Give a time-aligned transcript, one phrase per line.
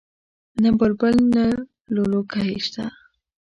[0.61, 1.45] نه بلبل نه
[1.95, 2.85] لولکۍ شته